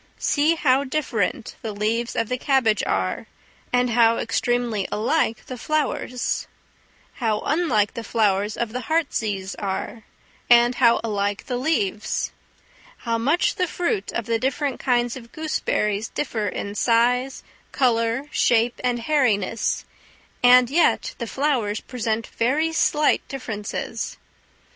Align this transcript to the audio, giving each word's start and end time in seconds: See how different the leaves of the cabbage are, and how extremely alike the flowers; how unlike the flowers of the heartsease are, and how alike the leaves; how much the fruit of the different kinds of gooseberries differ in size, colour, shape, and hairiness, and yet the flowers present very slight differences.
See 0.17 0.55
how 0.55 0.83
different 0.83 1.57
the 1.61 1.73
leaves 1.73 2.15
of 2.15 2.27
the 2.27 2.39
cabbage 2.39 2.81
are, 2.87 3.27
and 3.71 3.91
how 3.91 4.17
extremely 4.17 4.87
alike 4.91 5.45
the 5.45 5.59
flowers; 5.59 6.47
how 7.21 7.41
unlike 7.41 7.93
the 7.93 8.03
flowers 8.03 8.57
of 8.57 8.73
the 8.73 8.79
heartsease 8.89 9.53
are, 9.53 10.01
and 10.49 10.73
how 10.73 11.01
alike 11.03 11.45
the 11.45 11.57
leaves; 11.57 12.31
how 13.05 13.19
much 13.19 13.57
the 13.57 13.67
fruit 13.67 14.11
of 14.11 14.25
the 14.25 14.39
different 14.39 14.79
kinds 14.79 15.15
of 15.15 15.31
gooseberries 15.31 16.07
differ 16.07 16.47
in 16.47 16.73
size, 16.73 17.43
colour, 17.71 18.23
shape, 18.31 18.81
and 18.83 19.01
hairiness, 19.01 19.85
and 20.41 20.71
yet 20.71 21.13
the 21.19 21.27
flowers 21.27 21.79
present 21.79 22.25
very 22.25 22.73
slight 22.73 23.21
differences. 23.27 24.17